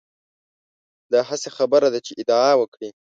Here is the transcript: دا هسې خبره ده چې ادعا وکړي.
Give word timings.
دا 1.11 1.19
هسې 1.29 1.49
خبره 1.57 1.87
ده 1.93 1.99
چې 2.05 2.11
ادعا 2.21 2.51
وکړي. 2.57 2.89